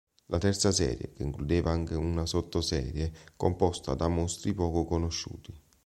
[0.29, 5.53] La terza serie, che includeva anche una sotto-serie composta da mostri poco conosciuti.